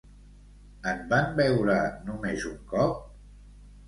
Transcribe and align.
En 0.91 1.03
van 1.11 1.29
veure 1.39 1.75
només 2.07 2.47
un 2.53 2.57
cop? 2.73 3.05